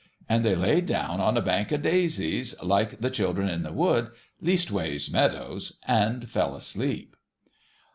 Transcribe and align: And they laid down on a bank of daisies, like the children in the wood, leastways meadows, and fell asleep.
And 0.27 0.43
they 0.43 0.55
laid 0.55 0.87
down 0.87 1.19
on 1.21 1.37
a 1.37 1.43
bank 1.43 1.71
of 1.71 1.83
daisies, 1.83 2.59
like 2.63 3.01
the 3.01 3.11
children 3.11 3.47
in 3.47 3.61
the 3.61 3.71
wood, 3.71 4.09
leastways 4.41 5.11
meadows, 5.13 5.73
and 5.85 6.27
fell 6.27 6.55
asleep. 6.55 7.15